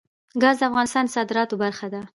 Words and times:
ګاز 0.41 0.55
د 0.59 0.63
افغانستان 0.69 1.05
د 1.07 1.13
صادراتو 1.15 1.55
برخه 1.63 1.87
ده. 1.93 2.01